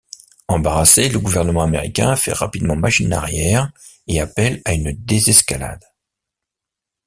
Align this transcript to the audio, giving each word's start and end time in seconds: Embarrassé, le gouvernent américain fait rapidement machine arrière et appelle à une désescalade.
Embarrassé, 0.47 1.09
le 1.09 1.19
gouvernent 1.19 1.55
américain 1.59 2.15
fait 2.15 2.33
rapidement 2.33 2.75
machine 2.75 3.13
arrière 3.13 3.71
et 4.07 4.19
appelle 4.19 4.59
à 4.65 4.73
une 4.73 4.93
désescalade. 4.93 5.85